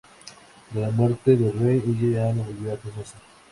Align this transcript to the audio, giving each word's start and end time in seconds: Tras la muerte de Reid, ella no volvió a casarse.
Tras 0.73 0.81
la 0.81 0.89
muerte 0.89 1.37
de 1.37 1.51
Reid, 1.51 1.83
ella 2.01 2.33
no 2.33 2.41
volvió 2.43 2.73
a 2.73 2.77
casarse. 2.77 3.13